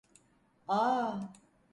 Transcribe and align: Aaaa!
Aaaa! 0.77 1.13